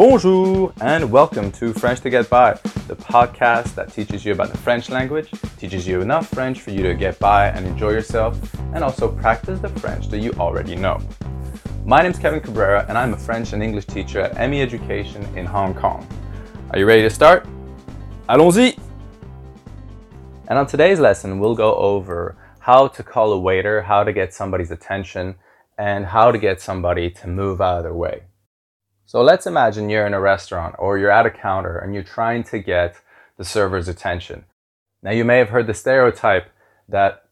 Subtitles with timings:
[0.00, 2.54] Bonjour and welcome to French to Get By,
[2.88, 6.82] the podcast that teaches you about the French language, teaches you enough French for you
[6.84, 8.40] to get by and enjoy yourself,
[8.72, 10.98] and also practice the French that you already know.
[11.84, 15.22] My name is Kevin Cabrera and I'm a French and English teacher at ME Education
[15.36, 16.08] in Hong Kong.
[16.70, 17.46] Are you ready to start?
[18.30, 18.74] Allons-y!
[20.48, 24.32] And on today's lesson, we'll go over how to call a waiter, how to get
[24.32, 25.34] somebody's attention,
[25.76, 28.22] and how to get somebody to move out of their way.
[29.10, 32.44] So let's imagine you're in a restaurant or you're at a counter and you're trying
[32.44, 33.00] to get
[33.38, 34.44] the server's attention.
[35.02, 36.48] Now, you may have heard the stereotype
[36.88, 37.24] that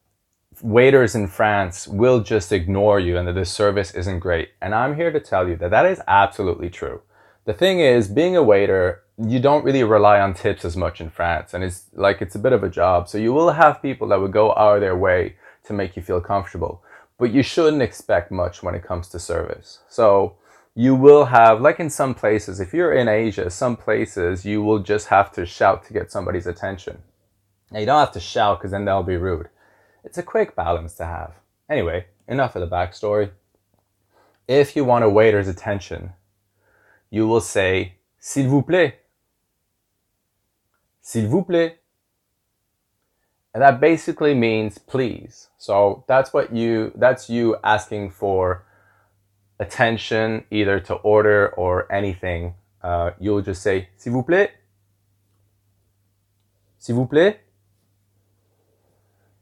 [0.61, 4.49] waiters in France will just ignore you and that the service isn't great.
[4.61, 7.01] And I'm here to tell you that that is absolutely true.
[7.45, 11.11] The thing is, being a waiter, you don't really rely on tips as much in
[11.11, 11.55] France.
[11.55, 13.09] And it's like it's a bit of a job.
[13.09, 15.37] So you will have people that would go out of their way
[15.67, 16.83] to make you feel comfortable.
[17.19, 19.79] But you shouldn't expect much when it comes to service.
[19.89, 20.39] So
[20.79, 24.79] you will have, like in some places, if you're in Asia, some places you will
[24.79, 26.99] just have to shout to get somebody's attention.
[27.73, 29.49] Now, you don't have to shout because then they'll be rude.
[30.05, 31.33] It's a quick balance to have.
[31.69, 33.33] Anyway, enough of the backstory.
[34.47, 36.13] If you want a waiter's attention,
[37.11, 38.93] you will say, S'il vous plaît.
[41.03, 41.79] S'il vous plaît.
[43.53, 45.49] And that basically means please.
[45.59, 48.65] So that's what you, that's you asking for
[49.59, 52.55] attention either to order or anything.
[52.83, 54.51] Uh, you'll just say, S'il vous plaît.
[56.79, 57.39] S'il vous plaît.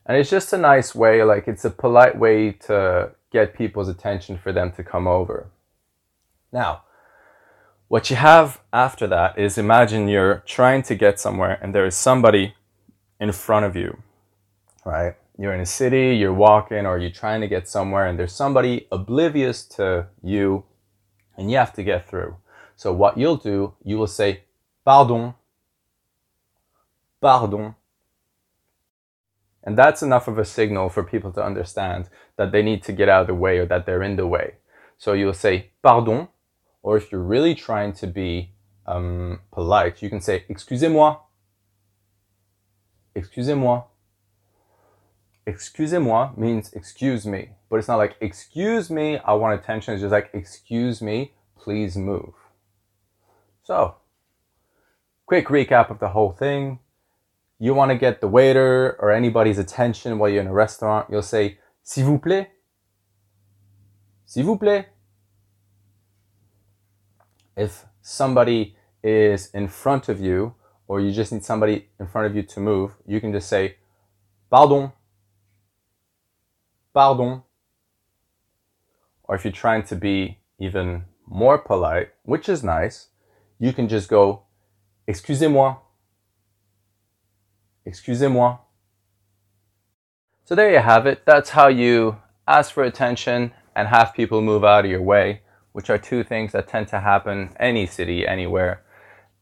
[0.06, 4.38] And it's just a nice way, like it's a polite way to get people's attention
[4.38, 5.48] for them to come over.
[6.52, 6.82] Now,
[7.88, 11.96] what you have after that is imagine you're trying to get somewhere and there is
[11.96, 12.54] somebody
[13.20, 13.98] in front of you,
[14.84, 15.14] right?
[15.38, 18.86] You're in a city, you're walking, or you're trying to get somewhere, and there's somebody
[18.90, 20.64] oblivious to you,
[21.36, 22.36] and you have to get through.
[22.74, 24.44] So, what you'll do, you will say,
[24.84, 25.34] Pardon,
[27.20, 27.74] pardon.
[29.62, 33.08] And that's enough of a signal for people to understand that they need to get
[33.08, 34.54] out of the way or that they're in the way.
[34.96, 36.28] So, you'll say, Pardon,
[36.82, 38.52] or if you're really trying to be
[38.86, 41.18] um, polite, you can say, Excusez-moi.
[43.14, 43.82] Excusez-moi.
[45.46, 49.94] Excusez-moi means excuse me, but it's not like excuse me, I want attention.
[49.94, 52.34] It's just like excuse me, please move.
[53.62, 53.96] So,
[55.26, 56.80] quick recap of the whole thing.
[57.58, 61.22] You want to get the waiter or anybody's attention while you're in a restaurant, you'll
[61.22, 62.48] say, s'il vous plaît.
[64.26, 64.86] S'il vous plaît.
[67.56, 70.54] If somebody is in front of you
[70.86, 73.76] or you just need somebody in front of you to move, you can just say,
[74.50, 74.92] pardon.
[76.96, 77.42] Pardon.
[79.24, 83.08] Or if you're trying to be even more polite, which is nice,
[83.58, 84.44] you can just go,
[85.06, 85.76] excusez-moi.
[87.84, 88.56] Excusez-moi.
[90.46, 91.26] So there you have it.
[91.26, 92.16] That's how you
[92.48, 95.42] ask for attention and have people move out of your way,
[95.72, 98.82] which are two things that tend to happen any city, anywhere.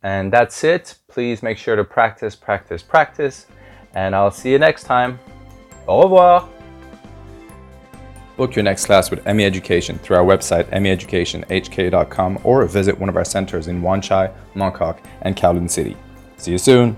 [0.03, 0.97] And that's it.
[1.07, 3.47] Please make sure to practice, practice, practice.
[3.95, 5.21] And I'll see you next time.
[5.87, 6.49] Au revoir.
[8.37, 13.17] Book your next class with ME Education through our website, meeducationhk.com, or visit one of
[13.17, 15.97] our centers in Wan Chai, Mongkok, and Kowloon City.
[16.37, 16.97] See you soon!